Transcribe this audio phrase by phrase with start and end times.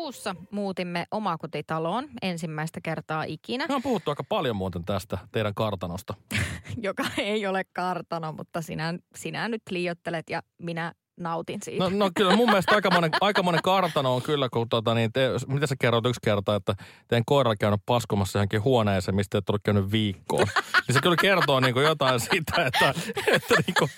[0.00, 6.14] Syyskuussa muutimme omakotitaloon ensimmäistä kertaa ikinä, Me on puhuttu aika paljon muuten tästä teidän kartanosta.
[6.88, 11.84] joka ei ole kartano, mutta sinä, sinä nyt liiottelet ja minä nautin siitä.
[11.84, 15.66] No, no kyllä mun mielestä aikamoinen, aikamoinen kartano on kyllä, kun tota, niin te, mitä
[15.66, 16.74] sä kerroit yksi kerta, että
[17.08, 20.46] teidän koira on käynyt paskomassa johonkin huoneeseen, mistä et ole käynyt viikkoon.
[20.88, 22.94] niin se kyllä kertoo niin kuin jotain siitä, että,
[23.26, 23.90] että niin kuin,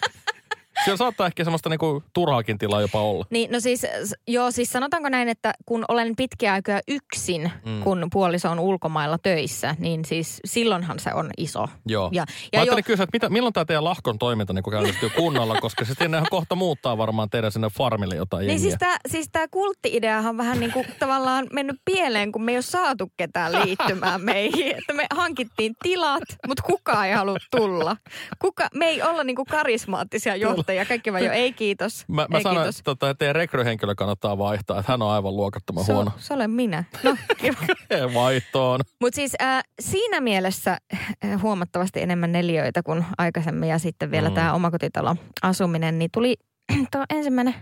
[0.84, 3.26] siellä saattaa ehkä semmoista niin kuin turhaakin tilaa jopa olla.
[3.30, 3.86] Niin, no siis,
[4.28, 7.82] joo, siis sanotaanko näin, että kun olen pitkiä aikoja yksin, mm.
[7.82, 11.68] kun puoliso on ulkomailla töissä, niin siis silloinhan se on iso.
[11.86, 12.10] Joo.
[12.12, 15.10] Ja, Ja Mä ajattelin jo, kysyä, että mitä, milloin tämä teidän lahkon toiminta niin käynnistyy
[15.10, 18.62] kunnolla, koska sitten nehän kohta muuttaa varmaan teidän sinne farmille jotain niin jengiä.
[18.62, 22.62] siis tämä siis kultti-ideahan on vähän niin kuin tavallaan mennyt pieleen, kun me ei ole
[22.62, 24.76] saatu ketään liittymään meihin.
[24.78, 27.96] Että me hankittiin tilat, mutta kukaan ei halua tulla.
[28.38, 30.71] Kuka, me ei olla niin kuin karismaattisia johtajia.
[30.88, 32.04] Kaikki vaan jo, ei kiitos.
[32.08, 32.78] Mä, mä ei sanoin, kiitos.
[32.78, 36.10] että tota, teidän rekryhenkilö kannattaa vaihtaa, että hän on aivan luokattoman Se, huono.
[36.14, 36.84] on- se olen minä.
[37.02, 37.56] No, kiva.
[38.14, 38.80] Vaihtoon.
[39.00, 40.78] Mutta siis äh, siinä mielessä
[41.24, 44.34] äh, huomattavasti enemmän neliöitä kuin aikaisemmin ja sitten vielä mm.
[44.34, 46.36] tämä omakotitalo asuminen, niin tuli
[46.92, 47.54] tuo ensimmäinen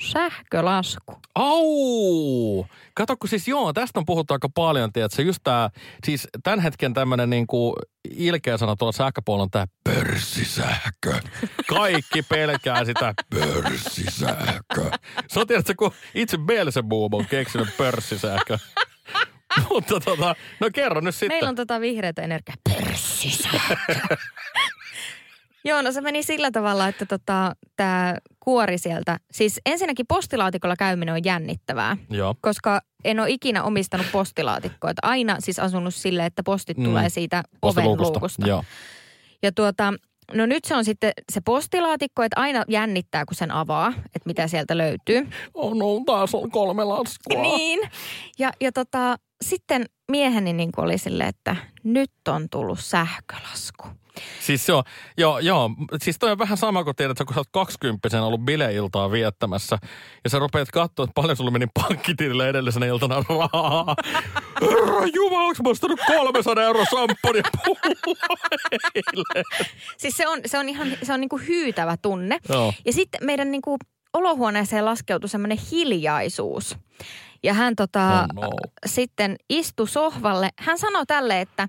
[0.00, 1.18] sähkölasku.
[1.34, 2.66] Au!
[2.94, 5.70] Kato, kun siis joo, tästä on puhuttu aika paljon, tiedätkö, just tää,
[6.04, 7.76] siis tämän hetken tämmönen niinku
[8.10, 11.20] ilkeä sana tuolla sähköpuolella on tää pörssisähkö.
[11.68, 14.90] Kaikki pelkää sitä pörssisähkö.
[15.28, 18.58] Se on tiedätkö, kun itse Belzebub on keksinyt pörssisähkö.
[19.70, 21.28] Mutta tota, no kerro nyt sitten.
[21.28, 22.56] Meillä on tota vihreätä energiaa.
[22.70, 23.96] Pörssisähkö.
[25.64, 28.14] Joo, no se meni sillä tavalla, että tota, tämä
[28.48, 32.34] kuori sieltä, siis ensinnäkin postilaatikolla käyminen on jännittävää, Joo.
[32.40, 34.90] koska en ole ikinä omistanut postilaatikkoa.
[34.90, 36.84] Että aina siis asunut silleen, että postit Mm.
[36.84, 38.46] tulee siitä oven luukusta.
[38.48, 38.64] Joo.
[39.42, 39.94] Ja tuota,
[40.34, 44.46] no nyt se on sitten se postilaatikko, että aina jännittää, kun sen avaa, että mitä
[44.48, 45.28] sieltä löytyy.
[45.54, 47.42] On, on taas on kolme laskua.
[47.42, 47.80] Niin.
[48.38, 53.88] Ja, ja tota, sitten mieheni niin oli silleen, että nyt on tullut sähkölasku.
[54.40, 54.82] Siis on,
[55.18, 55.70] joo, joo,
[56.02, 59.78] siis toi on vähän sama kuin tiedät, että kun sä oot 20 ollut bileiltaa viettämässä
[60.24, 63.94] ja sä rupeat katsoa, että paljon sulla meni pankkitilille edellisenä iltana rahaa.
[64.60, 67.42] Herra Jumala, onko mä ostanut 300 euroa samponia
[68.94, 69.44] eilen?
[69.96, 72.38] Siis se on, se on ihan se on niin kuin hyytävä tunne.
[72.48, 72.74] Joo.
[72.84, 73.78] Ja sitten meidän niin kuin
[74.12, 76.76] olohuoneeseen laskeutui semmoinen hiljaisuus.
[77.42, 78.50] Ja hän tota, Oh no.
[78.86, 80.50] sitten istui sohvalle.
[80.58, 81.68] Hän sanoi tälle, että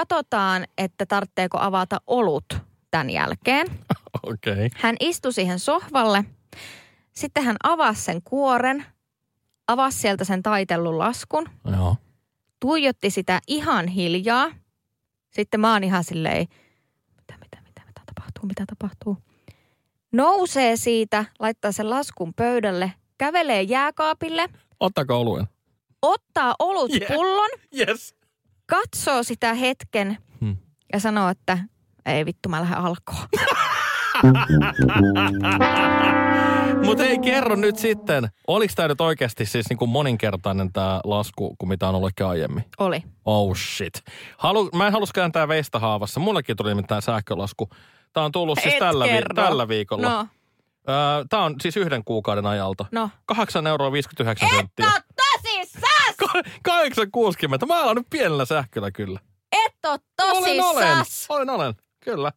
[0.00, 2.44] katsotaan, että tarvitseeko avata olut
[2.90, 3.66] tämän jälkeen.
[4.22, 4.52] Okei.
[4.52, 4.68] Okay.
[4.76, 6.24] Hän istui siihen sohvalle.
[7.12, 8.84] Sitten hän avasi sen kuoren,
[9.68, 11.96] avasi sieltä sen taitellun laskun, Joo.
[12.60, 14.50] tuijotti sitä ihan hiljaa.
[15.30, 16.46] Sitten mä oon ihan silleen,
[17.16, 19.16] mitä, mitä, mitä, mitä tapahtuu, mitä tapahtuu.
[20.12, 24.48] Nousee siitä, laittaa sen laskun pöydälle, kävelee jääkaapille,
[24.80, 25.46] Ottaako oluen?
[26.02, 27.00] ottaa olut Yeah.
[27.00, 27.12] yeah.
[27.14, 28.14] pullon, Yes.
[28.70, 30.56] Katsoo sitä hetken Hmm.
[30.92, 31.58] ja sanoo, että
[32.06, 33.26] ei vittu, mä lähden alkoon.
[36.84, 41.68] Mutta ei kerro nyt sitten, oliko tämä nyt oikeasti siis niinku moninkertainen tämä lasku kuin
[41.68, 42.64] mitä on ollut aiemmin?
[42.78, 43.02] Oli.
[43.24, 43.92] Oh shit.
[44.38, 46.20] Halu, mä en halus kääntää veistä haavassa.
[46.20, 47.70] Mullekin tuli nimittäin sähkölasku.
[48.12, 50.08] Tämä on tullut siis Et tällä, vi- tällä viikolla.
[50.10, 50.26] No,
[50.88, 52.84] Öö, Tämä on siis yhden kuukauden ajalta.
[52.92, 53.10] no.
[53.26, 54.86] 8 euroa 59 senttiä.
[54.96, 55.04] Et
[56.24, 57.66] 8,60.
[57.66, 59.20] Mä oon nyt pienellä sähköllä kyllä.
[59.66, 60.88] Et oo Olen, olen.
[60.96, 61.26] tosissas!
[61.28, 61.74] Olen, olen.
[62.04, 62.32] Kyllä.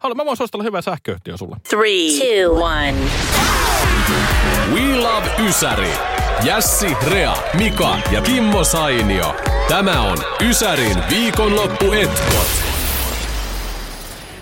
[0.00, 1.56] Haluan, mä voin suositella hyvää sähköyhtiö sulle.
[1.68, 2.94] Three, two, one.
[4.74, 5.92] We Love Ysäri.
[6.44, 9.36] Jässi, Rea, Mika ja Kimmo Sainio.
[9.68, 12.46] Tämä on Ysärin viikonloppuetkot.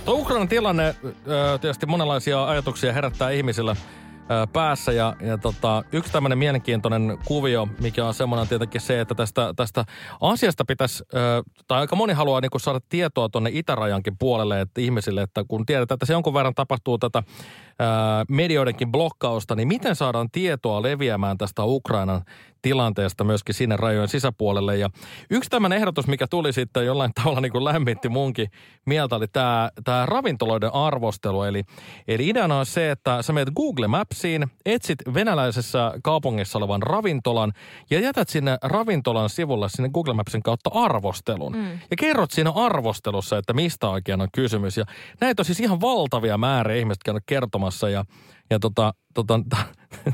[0.04, 0.94] Tuo Ukrainan tilanne
[1.60, 3.76] tietysti monenlaisia ajatuksia herättää ihmisillä
[4.52, 4.92] päässä.
[4.92, 9.84] Ja, ja tota, yksi tämmöinen mielenkiintoinen kuvio, mikä on semmoinen tietenkin se, että tästä, tästä
[10.20, 15.22] asiasta pitäisi, ö, tai aika moni haluaa niin saada tietoa tuonne itärajankin puolelle että ihmisille,
[15.22, 17.22] että kun tiedetään, että se jonkun verran tapahtuu tätä
[17.78, 22.22] ää, medioidenkin blokkausta, niin miten saadaan tietoa leviämään tästä Ukrainan
[22.62, 24.76] tilanteesta myöskin sinne rajojen sisäpuolelle.
[24.76, 24.90] Ja
[25.30, 28.50] yksi tämmöinen ehdotus, mikä tuli sitten jollain tavalla niin kuin lämmitti munkin
[28.86, 31.42] mieltä, oli tämä, tämä ravintoloiden arvostelu.
[31.42, 31.64] Eli,
[32.08, 37.52] eli ideana on se, että sä menet Google Mapsiin, etsit venäläisessä kaupungissa olevan ravintolan
[37.90, 41.56] ja jätät sinne ravintolan sivulle sinne Google Mapsin kautta arvostelun.
[41.56, 41.70] Mm.
[41.72, 44.76] Ja kerrot siinä arvostelussa, että mistä oikein on kysymys.
[44.76, 44.84] Ja
[45.20, 47.22] näitä on siis ihan valtavia määriä ihmiset käynyt
[47.68, 48.04] kertomassa ja
[48.50, 49.40] ja tota, tota,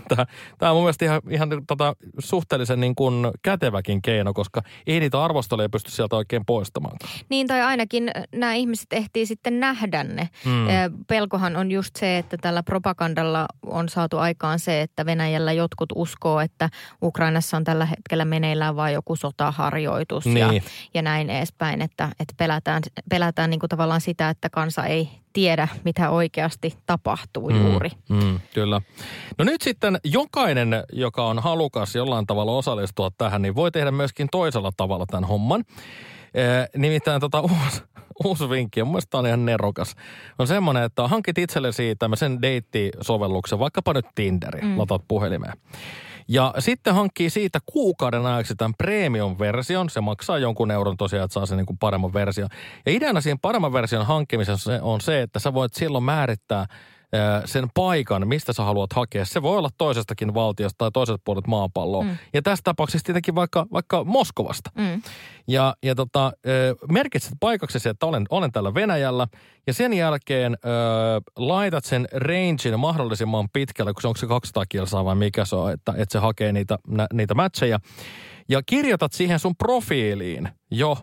[0.59, 5.25] tämä on mun mielestä ihan, ihan tota, suhteellisen niin kuin käteväkin keino, koska ei niitä
[5.25, 6.97] arvosteluja pysty sieltä oikein poistamaan.
[7.29, 10.29] Niin, tai ainakin nämä ihmiset ehtii sitten nähdä ne.
[10.45, 10.67] Mm.
[11.07, 16.41] Pelkohan on just se, että tällä propagandalla on saatu aikaan se, että Venäjällä jotkut uskoo,
[16.41, 16.71] että
[17.03, 20.39] Ukrainassa on tällä hetkellä meneillään vain joku sotaharjoitus niin.
[20.39, 20.61] ja,
[20.95, 25.69] ja näin edespäin, että, että pelätään, pelätään niin kuin tavallaan sitä, että kansa ei tiedä,
[25.85, 27.91] mitä oikeasti tapahtuu mm, juuri.
[28.09, 28.81] Mm, kyllä.
[29.39, 34.29] No nyt sitten jokainen, joka on halukas jollain tavalla osallistua tähän, niin voi tehdä myöskin
[34.33, 35.65] toisella tavalla tämän homman.
[36.35, 37.83] Eh, nimittäin tota uusi,
[38.25, 39.95] uusi vinkki, on mielestäni on ihan nerokas,
[40.39, 44.79] on semmoinen, että hankit itsellesi tämmöisen deitti-sovelluksen, vaikkapa nyt Tinderin, mm.
[44.79, 45.53] latat puhelimeen.
[46.29, 49.91] Ja sitten hankkii siitä kuukauden ajaksi tämän premium-version.
[49.91, 52.49] Se maksaa jonkun euron tosiaan, että saa sen niin kuin paremman version.
[52.87, 56.67] Ja ideana siinä paremman version hankkimisessa on se, että sä voit silloin määrittää
[57.45, 59.25] sen paikan, mistä sä haluat hakea.
[59.25, 62.03] Se voi olla toisestakin valtiosta tai toiset puolet maapalloa.
[62.03, 62.17] Mm.
[62.33, 64.71] Ja tässä tapauksessa tietenkin vaikka, vaikka Moskovasta.
[64.79, 65.03] Mm.
[65.49, 66.33] Ja, ja tota,
[66.93, 69.27] merkitset paikaksi että olen, olen täällä Venäjällä.
[69.67, 70.69] Ja sen jälkeen ö,
[71.37, 75.73] laitat sen rangein mahdollisimman pitkälle, kun se onko se 200 kilsaa vai mikä se on,
[75.73, 77.81] että, että se hakee niitä, nä, niitä matcheja.
[78.49, 80.97] Ja kirjoitat siihen sun profiiliin jo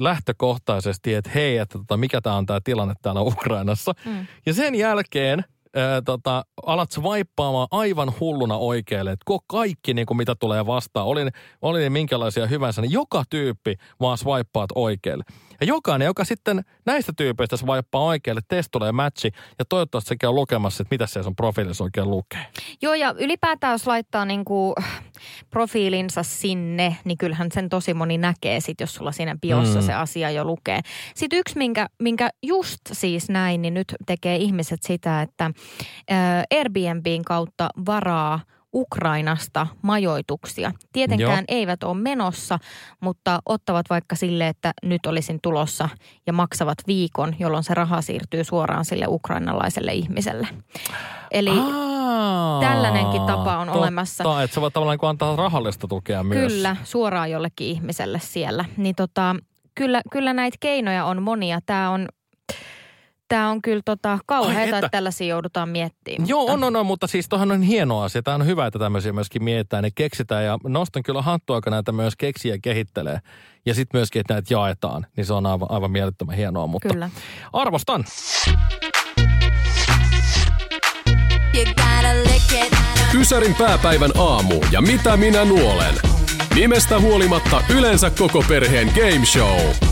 [0.00, 3.92] lähtökohtaisesti, että hei, että tota, mikä tämä on tämä tilanne täällä Ukrainassa.
[4.04, 4.26] Mm.
[4.46, 5.44] Ja sen jälkeen
[5.76, 11.20] ää, tota, alat vaippaamaan aivan hulluna oikealle, että kaikki niin kuin mitä tulee vastaan, oli,
[11.62, 15.24] oli ne minkälaisia hyvänsä, niin joka tyyppi vaan swipeaat oikealle.
[15.60, 20.34] Ja jokainen, joka sitten näistä tyypeistä vaippaa oikealle, test tulee matchi ja toivottavasti sekin on
[20.34, 22.46] lukemassa, että mitä se sun profiilissa oikein lukee.
[22.82, 24.74] Joo ja ylipäätään jos laittaa niinku
[25.50, 29.86] profiilinsa sinne, niin kyllähän sen tosi moni näkee sit, jos sulla siinä biossa mm.
[29.86, 30.80] se asia jo lukee.
[31.14, 35.50] Sitten yksi, minkä, minkä just siis näin, niin nyt tekee ihmiset sitä, että
[36.50, 38.40] Airbnbin kautta varaa–
[38.74, 40.72] Ukrainasta majoituksia.
[40.92, 41.58] Tietenkään Joo.
[41.58, 42.58] eivät ole menossa,
[43.00, 45.88] mutta ottavat vaikka sille, että nyt olisin tulossa
[46.26, 50.48] ja maksavat viikon, jolloin se raha siirtyy suoraan sille ukrainalaiselle ihmiselle.
[51.30, 54.42] Eli Aa, tällainenkin tapa on totta, olemassa.
[54.42, 56.52] että sä voit tavallaan niin antaa rahallista tukea myös.
[56.52, 58.64] Kyllä, suoraan jollekin ihmiselle siellä.
[58.76, 59.36] Niin tota,
[59.74, 61.60] kyllä, kyllä näitä keinoja on monia.
[61.66, 62.08] Tämä on
[63.28, 64.78] Tämä on kyllä tota kauheata, että...
[64.78, 66.28] että tällaisia joudutaan miettimään.
[66.28, 66.52] Joo, mutta...
[66.52, 68.22] on, on, on, mutta siis tuohan on hieno asia.
[68.22, 70.44] Tämä on hyvä, että tämmöisiä myöskin mietitään ja keksitään.
[70.44, 73.18] Ja nostan kyllä hattua, kun näitä myös keksiä kehittelee.
[73.66, 75.06] Ja sitten myöskin, että näitä jaetaan.
[75.16, 77.10] Niin se on aivan, aivan mielettömän hienoa, mutta kyllä.
[77.52, 78.04] arvostan.
[83.14, 85.94] Ysärin pääpäivän aamu ja mitä minä nuolen.
[86.54, 89.87] Nimestä huolimatta yleensä koko perheen game show.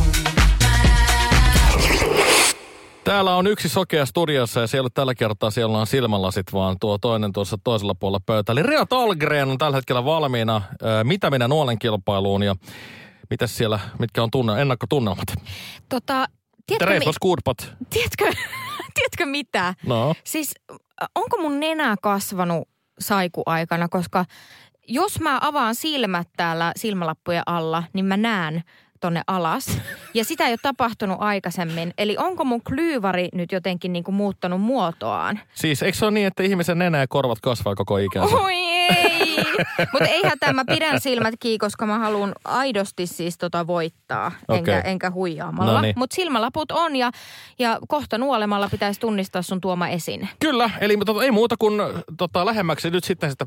[3.06, 7.32] Täällä on yksi sokea studiossa ja siellä tällä kertaa siellä on silmälasit, vaan tuo toinen
[7.32, 8.52] tuossa toisella puolella pöytä.
[8.52, 10.62] Eli Rea Talgren on tällä hetkellä valmiina
[11.02, 12.54] Mitä minä nuolen kilpailuun ja
[13.30, 15.26] mitä siellä, mitkä on tunne, ennakkotunnelmat?
[15.88, 16.26] Tota,
[16.66, 17.12] tiedätkö, mi-
[17.90, 18.24] tiedätkö,
[18.94, 19.74] tiedätkö mitä?
[19.86, 20.14] No.
[20.24, 20.54] Siis
[21.14, 22.68] onko mun nenä kasvanut
[23.00, 24.24] saikuaikana, koska
[24.88, 28.62] jos mä avaan silmät täällä silmälappujen alla, niin mä näen
[29.06, 29.78] tonne alas.
[30.14, 31.94] Ja sitä ei ole tapahtunut aikaisemmin.
[31.98, 35.40] Eli onko mun klyyvari nyt jotenkin niin kuin muuttanut muotoaan?
[35.54, 38.36] Siis eikö se ole niin, että ihmisen nenä ja korvat kasvaa koko ikänsä?
[38.36, 39.15] Oi ei!
[39.92, 44.90] Mutta eihän tämä, pidän silmät kiinni, koska mä haluan aidosti siis tota voittaa, enkä, okay.
[44.90, 45.72] enkä huijaamalla.
[45.72, 45.94] No niin.
[45.96, 47.10] Mutta silmälaput on ja,
[47.58, 50.28] ja kohta nuolemalla pitäisi tunnistaa sun tuoma esine.
[50.40, 51.80] Kyllä, eli tota, ei muuta kuin
[52.18, 53.46] tota, lähemmäksi nyt sitten sitä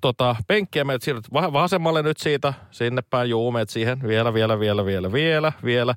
[0.00, 0.84] tota, penkkiä.
[0.84, 5.94] Meidät siirryt vasemmalle nyt siitä, sinne päin, juu, siihen, vielä, vielä, vielä, vielä, vielä, vielä.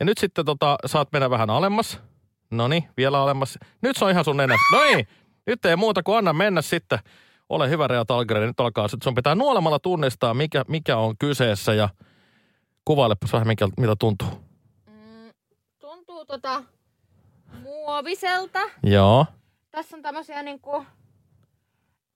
[0.00, 2.00] Ja nyt sitten tota, saat mennä vähän alemmas.
[2.50, 3.58] No niin, vielä alemmas.
[3.82, 4.76] Nyt se on ihan sun nenässä.
[4.76, 5.08] No niin,
[5.46, 6.98] nyt ei muuta kuin anna mennä sitten
[7.50, 11.88] ole hyvä Rea Talgren, nyt alkaa, sun pitää nuolemalla tunnistaa, mikä, mikä on kyseessä ja
[12.84, 14.28] kuvailepa vähän, mikä, mitä tuntuu.
[14.86, 15.30] Mm,
[15.78, 16.64] tuntuu tota
[17.62, 18.58] muoviselta.
[18.82, 19.26] Joo.
[19.70, 20.86] Tässä on tämmöisiä niinku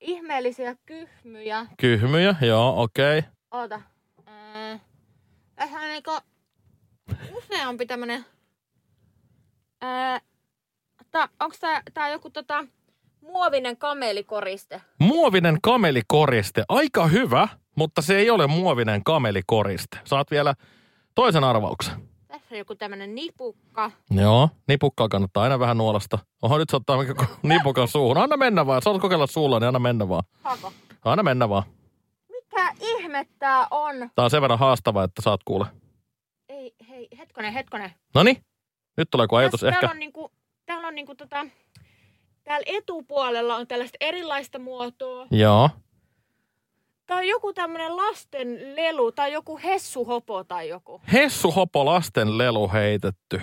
[0.01, 1.65] ihmeellisiä kyhmyjä.
[1.77, 3.19] Kyhmyjä, joo, okei.
[3.19, 3.31] Okay.
[3.51, 3.81] Oota.
[4.17, 4.79] Mm,
[5.55, 6.11] tässä on niinku
[7.31, 8.25] useampi tämmönen...
[9.81, 10.19] Ää,
[11.11, 12.65] ta, onks tää, tää joku tota
[13.31, 14.81] muovinen kamelikoriste.
[14.99, 16.63] Muovinen kamelikoriste.
[16.69, 19.97] Aika hyvä, mutta se ei ole muovinen kamelikoriste.
[20.03, 20.53] Saat vielä
[21.15, 21.95] toisen arvauksen.
[22.27, 23.91] Tässä on joku tämmönen nipukka.
[24.11, 26.19] Joo, nipukkaa kannattaa aina vähän nuolasta.
[26.41, 26.97] Oho, nyt se ottaa
[27.43, 28.17] nipukan suuhun.
[28.17, 28.81] Anna mennä vaan.
[28.81, 30.23] Saat kokeilla suulla, niin anna mennä vaan.
[30.43, 30.73] Saako?
[31.05, 31.63] Anna mennä vaan.
[32.31, 33.95] Mikä ihme tää on?
[34.15, 35.65] Tää on sen verran haastava, että saat kuule.
[36.49, 37.91] Ei, hei, hetkonen, hetkonen.
[38.15, 38.37] Noni,
[38.97, 39.79] nyt tulee joku ajatus Tässä- ehkä.
[39.79, 40.31] Täällä on niinku,
[40.65, 41.45] täällä on niinku tota,
[42.45, 45.27] täällä etupuolella on tällaista erilaista muotoa.
[45.31, 45.69] Joo.
[47.05, 51.01] Tää on joku tämmönen lasten lelu tai joku hessuhopo tai joku.
[51.13, 53.41] Hessu Hopo lasten lelu heitetty.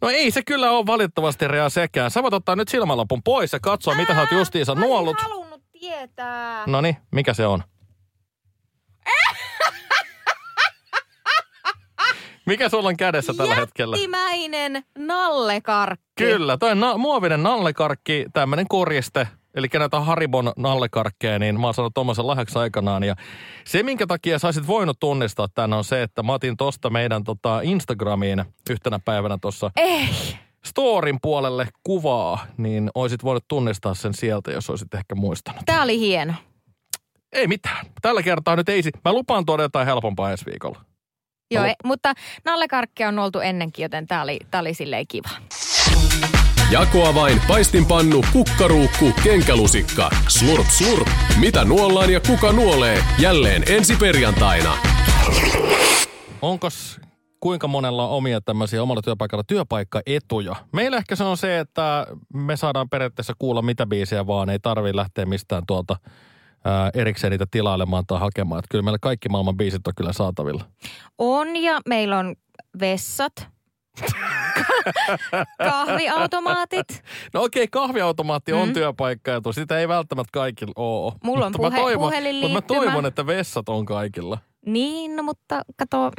[0.00, 2.10] No ei se kyllä ole valitettavasti rea sekään.
[2.10, 5.20] Sä voit ottaa nyt silmälapun pois ja katsoa, mitä sä oot justiinsa nuollut.
[5.20, 6.64] halunnut tietää.
[6.66, 7.62] No niin, mikä se on?
[12.46, 13.96] Mikä sulla on kädessä tällä hetkellä?
[13.96, 16.02] Jättimäinen nallekarkki.
[16.14, 19.28] Kyllä, toi na- muovinen nallekarkki, tämmöinen koriste.
[19.54, 23.04] Eli näitä Haribon nallekarkkeja, niin mä oon saanut tuommoisen lahjaksi aikanaan.
[23.04, 23.16] Ja
[23.64, 27.24] se, minkä takia sä olisit voinut tunnistaa tämän, on se, että mä otin tosta meidän
[27.24, 30.08] tota Instagramiin yhtenä päivänä tuossa Ei.
[30.64, 35.62] storin puolelle kuvaa, niin oisit voinut tunnistaa sen sieltä, jos olisit ehkä muistanut.
[35.66, 36.34] Tää oli hieno.
[37.32, 37.86] Ei mitään.
[38.02, 38.82] Tällä kertaa nyt ei.
[38.82, 40.80] si- Mä lupaan tuoda jotain helpompaa ensi viikolla.
[41.54, 45.28] Joo, e, mutta nallekarkkia on oltu ennenkin, joten tää oli, tää oli silleen kiva.
[46.70, 50.10] Jakoa vain paistinpannu, kukkaruukku, kenkälusikka.
[50.28, 51.08] Slurp, slurp.
[51.40, 53.04] Mitä nuollaan ja kuka nuolee?
[53.18, 54.76] Jälleen ensi perjantaina.
[56.42, 57.00] Onkos
[57.40, 60.56] kuinka monella on omia tämmöisiä omalla työpaikalla työpaikkaetuja?
[60.72, 64.50] Meillä ehkä se on se, että me saadaan periaatteessa kuulla mitä biisejä vaan.
[64.50, 65.96] Ei tarvii lähteä mistään tuolta
[66.64, 68.58] ää, erikseen niitä tilailemaan tai hakemaan.
[68.58, 70.64] Että kyllä meillä kaikki maailman biisit on kyllä saatavilla.
[71.18, 72.34] On ja meillä on
[72.80, 73.32] vessat,
[75.64, 77.02] kahviautomaatit,
[77.34, 78.74] No okei, kahviautomaatti on Mm.
[78.74, 79.52] työpaikkaetu.
[79.52, 81.12] Sitä ei välttämättä kaikilla ole.
[81.24, 82.54] Mulla on Mutta mä puhe- toivon, puhelinliittymä.
[82.58, 84.38] Mutta mä toivon, että vessat on kaikilla.
[84.66, 86.10] niin, no, mutta kato,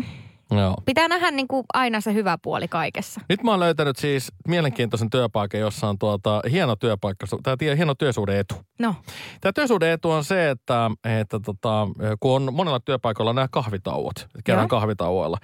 [0.52, 0.76] Joo.
[0.86, 3.22] pitää nähdä niin kuin aina se hyvä puoli kaikessa.
[3.30, 8.56] Nyt mä oon löytänyt siis mielenkiintoisen työpaikan, jossa on tuota, hieno työpaikka, tie- hieno työsuhdeetu.
[8.80, 8.96] No,
[9.42, 11.88] Tämä työsuhdeetu on se, että, että tota,
[12.20, 14.68] kun on monella työpaikalla nämä kahvitauot, kerran Joo.
[14.70, 15.38] kahvitauoilla,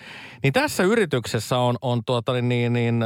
[0.43, 3.03] niin tässä yrityksessä on, on tuota, niin, niin, niin,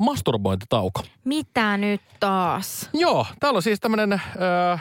[0.00, 1.02] masturbointitauko.
[1.24, 2.90] mitä nyt taas?
[2.94, 4.22] Joo, täällä on siis tämmöinen äh,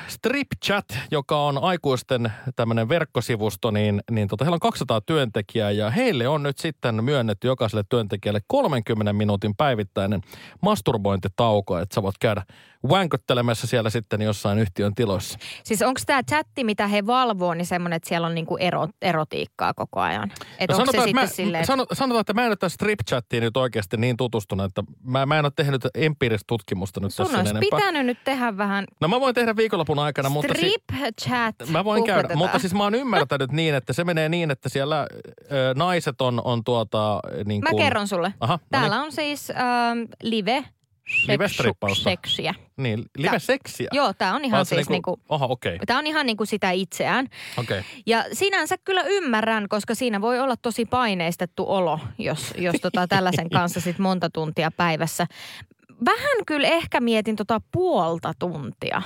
[0.07, 5.89] Strip Chat, joka on aikuisten tämmöinen verkkosivusto, niin, niin tota, heillä on 200 työntekijää ja
[5.89, 10.21] heille on nyt sitten myönnetty jokaiselle työntekijälle 30 minuutin päivittäinen
[10.61, 12.43] masturbointitauko, että sä voit käydä
[12.87, 15.39] wankottelemässä siellä sitten jossain yhtiön tiloissa.
[15.63, 19.73] Siis onko tämä chatti, mitä he valvoo, niin semmoinen, että siellä on niinku ero, erotiikkaa
[19.73, 20.31] koko ajan?
[20.59, 22.99] Et No se sanotaan, että mä, silleen, sano, sanotaan, että mä en ole tässä Strip
[23.09, 27.25] Chattiin nyt oikeasti niin tutustunut, että mä, mä en ole tehnyt empiiristä tutkimusta nyt sun
[27.25, 27.77] tässä olisi enempää.
[27.79, 30.53] pitänyt nyt tehdä vähän No mä voin tehdä viikonlopun aikana, mutta...
[30.53, 31.55] si- strip chat.
[31.69, 35.07] Mä voin käydä, mutta siis mä oon ymmärtänyt niin, että se menee niin, että siellä
[35.51, 38.33] ö, naiset on, on tuota niin Mä kuin, kerron sulle.
[38.39, 40.65] Aha, no Täällä on siis ähm, live
[41.27, 42.03] Live-strippausta.
[42.03, 42.53] seksiä.
[42.77, 43.89] Niin, live-seksiä.
[43.91, 47.27] Joo, tää on ihan siis niinku, niinku, Oha, okei, tää on ihan niinku sitä itseään.
[47.57, 47.81] okei.
[48.05, 53.49] Ja sinänsä kyllä ymmärrän, koska siinä voi olla tosi paineistettu olo, jos, jos tota tällaisen
[53.49, 55.27] kanssa sit monta tuntia päivässä.
[56.05, 59.01] Vähän kyllä ehkä mietin tota puolta tuntia.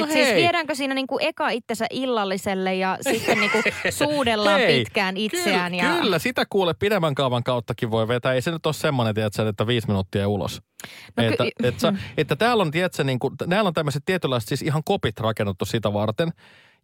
[0.00, 3.58] No Et siis viedäänkö siinä niinku eka itsensä illalliselle ja sitten niinku
[3.90, 5.72] suudellaan Hei, pitkään itseään.
[5.72, 6.00] Kyllä, ja...
[6.00, 8.32] kyllä, sitä kuule pidemmän kaavan kauttakin voi vetää.
[8.34, 10.62] Ei se nyt ole semmoinen, tiedätkö, että viisi minuuttia ulos.
[11.16, 14.48] No että, ky- että, sä, että täällä on, tiedätkö, niin kuin, täällä on tämmöiset tietynlaiset
[14.48, 16.32] siis ihan kopit rakennettu sitä varten,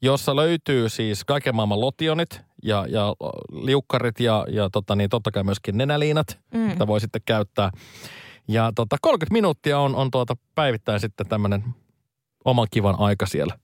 [0.02, 3.14] jossa löytyy siis kaiken maailman lotionit ja, ja
[3.52, 6.60] liukkarit ja, ja tota, niin, totta kai myöskin nenäliinat, Mm.
[6.60, 7.70] mitä voi sitten käyttää.
[8.48, 11.64] Ja tota, 30 minuuttia on, on tuota päivittäin sitten tämmöinen
[12.44, 13.58] oman kivan aika siellä.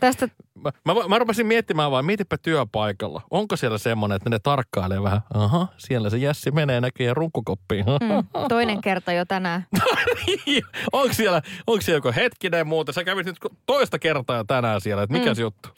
[0.00, 0.28] Tästä
[0.64, 3.22] Mä, mä, mä rupesin miettimään vaan, mietipä työpaikalla.
[3.30, 7.84] Onko siellä semmoinen, että ne tarkkailee vähän, aha, siellä se jässi menee näköjään runkkukoppiin.
[7.86, 9.66] mm, toinen kerta jo tänään.
[10.92, 12.94] onko, siellä, onko siellä joku hetkinen muuten?
[12.94, 15.34] Sä kävit nyt toista kertaa jo tänään siellä, että mikä Mm.
[15.34, 15.68] se juttu?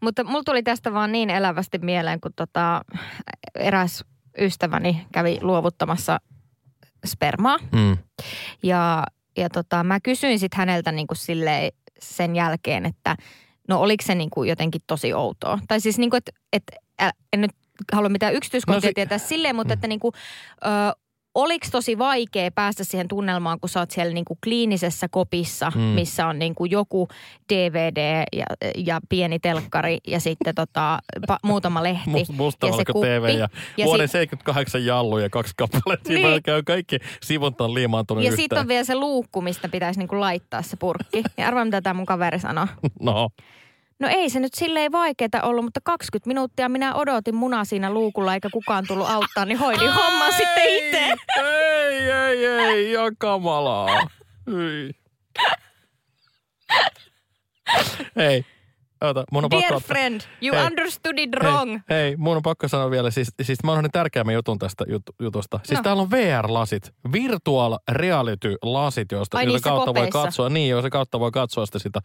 [0.00, 2.82] Mutta mulla tuli tästä vaan niin elävästi mieleen, kun tota,
[3.54, 4.04] eräs
[4.38, 6.20] ystäväni kävi luovuttamassa
[7.06, 7.58] spermaa.
[7.72, 7.96] Mm.
[8.62, 9.04] Ja,
[9.36, 13.16] ja tota, mä kysyin sitten häneltä niin kuin silleen sen jälkeen, että
[13.68, 15.58] no oliko se niin kuin jotenkin tosi outoa.
[15.68, 16.72] Tai siis niin kuin, että, että
[17.02, 17.50] ä- en nyt
[17.92, 20.12] halua mitään yksityiskohtia No si- tietää silleen, mutta että niin kuin,
[20.64, 20.68] ö,
[21.34, 25.80] oliko tosi vaikea päästä siihen tunnelmaan, kun sä oot siellä niinku kliinisessä kopissa, mm.
[25.80, 27.08] missä on niinku joku
[27.52, 28.44] DVD ja,
[28.76, 32.10] ja pieni telkkari ja sitten tota, pa, muutama lehti.
[32.18, 33.08] Must, musta ja se TV kuppi.
[33.38, 36.08] ja, Ja vuoden sit- 78 jallu ja kaksi kappaletta.
[36.08, 36.42] Siinä Niin.
[36.42, 40.62] käy kaikki sivut on liimaantunut Ja sitten on vielä se luukku, mistä pitäisi niinku laittaa
[40.62, 41.22] se purkki.
[41.36, 42.66] Ja arvaa, mitä tämä mun kaveri sanoo.
[43.00, 43.30] No,
[44.00, 48.34] No ei se nyt silleen vaikeeta ollut, mutta 20 minuuttia minä odotin muna siinä luukulla,
[48.34, 51.14] eikä kukaan tullut auttaa, niin hoidin homman sitten itse.
[51.42, 53.88] Ei, ei, ei, ja kamalaa.
[54.58, 54.90] Ei.
[58.16, 58.44] Hei,
[59.00, 60.66] ota, mun on pakko Dear ottaa- friend, you Hei.
[60.66, 61.70] understood it wrong.
[61.72, 65.02] Hei, hei, mun on pakko sanoa vielä, siis, siis mä oon tärkeämmän jutun tästä jut,
[65.20, 65.60] jutusta.
[65.64, 65.82] Siis No.
[65.82, 70.22] täällä on VR-lasit, virtual reality-lasit, joista Ai kautta voi kopeissa.
[70.22, 72.00] katsoa, niin, joiden kautta voi katsoa sitä, sitä,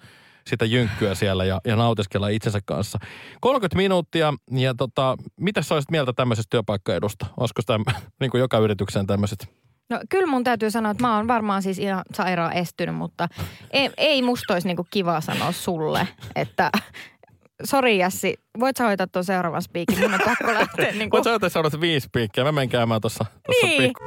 [0.49, 2.99] sitä jynkkyä siellä ja, ja nautiskella itsensä kanssa.
[3.41, 7.25] 30 minuuttia, ja tota, mitä sä olisit mieltä tämmöisestä työpaikkaedusta?
[7.37, 7.79] Olisiko sitä
[8.21, 9.49] niin kuin joka yritykseen tämmöiset?
[9.89, 13.27] No kyllä mun täytyy sanoa, että mä oon varmaan siis ihan sairaan estynyt, mutta
[13.71, 16.71] ei, ei musta olisi niinku kiva sanoa sulle, että
[17.63, 21.15] sori Jassi, voit sä hoitaa tuon seuraavan spiikin, mun on pakko lähteä niinku.
[21.15, 23.25] Voit sä ajatella sanoa viisi piikkiä, mä menen käymään tuossa
[23.61, 23.83] Niin.
[23.83, 24.03] pikku.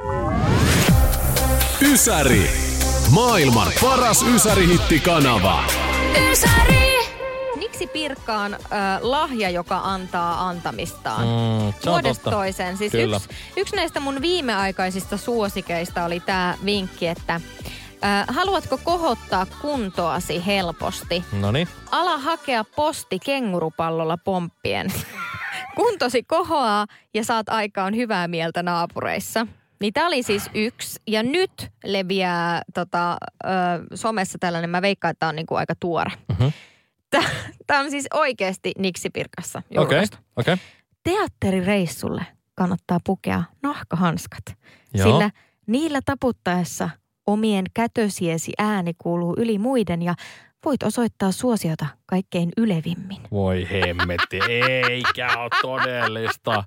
[1.93, 2.51] Ysäri.
[3.15, 5.88] Maailman paras ysärihitti-kanava.
[7.57, 8.61] Niksi Pirkka on äh,
[9.01, 11.21] lahja, joka antaa antamistaan.
[11.21, 12.37] Mm, se on Vuodesta totta.
[12.37, 12.77] toiseen.
[12.77, 13.17] Siis Kyllä.
[13.17, 21.25] yksi, yksi näistä mun viimeaikaisista suosikeista oli tämä vinkki, että äh, haluatko kohottaa kuntoasi helposti?
[21.33, 21.69] No niin.
[21.91, 24.93] Ala hakea posti kengurupallolla pomppien.
[25.77, 29.47] Kuntosi kohoaa ja saat aikaan hyvää mieltä naapureissa.
[29.81, 31.01] Niin tämä oli siis yksi.
[31.07, 33.13] Ja nyt leviää tota,
[33.45, 33.49] ö,
[33.95, 36.11] somessa tällainen, mä veikkaan, että tämä on niinku aika tuore.
[36.29, 36.49] Mhm.
[37.67, 39.83] Tämä on siis oikeasti Niksipirkassa Okei, okei.
[39.83, 40.17] julkaistu.
[40.37, 40.57] Okay.
[41.03, 44.43] Teatterireissulle kannattaa pukea nahkahanskat.
[44.95, 45.07] Joo.
[45.07, 45.31] Sillä
[45.67, 46.91] niillä taputtaessa
[47.27, 50.15] omien kätösiesi ääni kuuluu yli muiden ja
[50.65, 53.21] voit osoittaa suosiota kaikkein ylevimmin.
[53.31, 54.39] Voi hemmetti,
[54.91, 56.65] eikä ole todellista.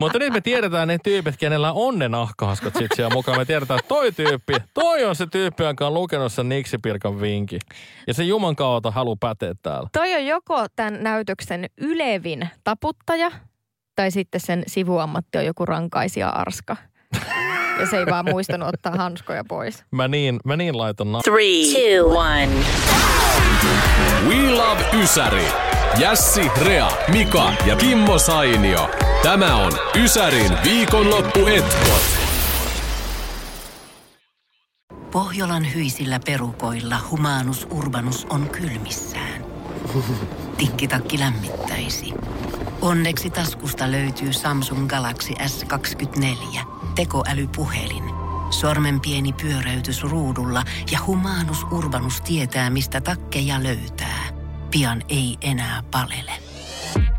[0.00, 3.38] Mutta nyt me tiedetään ne tyypit, kenellä on ne nahkahaskat sit siellä mukaan.
[3.38, 7.58] Me tiedetään, että toi tyyppi, toi on se tyyppi, joka on lukenut sen Niksipirkan vinki.
[8.06, 9.88] Ja se Juman kautta haluaa päteä täällä.
[9.92, 13.30] Toi on joko tämän näytöksen ylevin taputtaja
[13.96, 16.76] tai sitten sen sivuammatti on joku rankaisija arska.
[17.80, 19.84] Ja se ei vaan muistanut ottaa hanskoja pois.
[19.90, 21.64] Mä niin, mä niin laiton na- Three,
[21.98, 22.48] two, one.
[24.28, 25.46] We Love Ysäri.
[25.98, 28.90] Jässi, Rea, Mika ja Kimmo Sainio.
[29.22, 32.02] Tämä on Ysärin viikonloppuetkot.
[35.10, 39.44] Pohjolan hyisillä perukoilla humanus urbanus on kylmissään.
[40.56, 42.14] Tikkitakki lämmittäisi.
[42.82, 46.60] Onneksi taskusta löytyy Samsung Galaxy S24.
[46.94, 48.04] Tekoälypuhelin.
[48.50, 54.28] Sormen pieni pyöräytys ruudulla ja humanus urbanus tietää, mistä takkeja löytää.
[54.70, 56.49] Pian ei enää palele.